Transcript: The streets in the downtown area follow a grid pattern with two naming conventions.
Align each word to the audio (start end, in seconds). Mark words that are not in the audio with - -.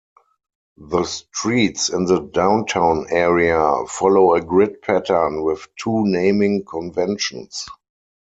The 0.79 1.03
streets 1.03 1.89
in 1.89 2.05
the 2.05 2.21
downtown 2.21 3.05
area 3.11 3.85
follow 3.87 4.33
a 4.33 4.41
grid 4.41 4.81
pattern 4.81 5.43
with 5.43 5.67
two 5.79 6.05
naming 6.07 6.63
conventions. 6.65 7.67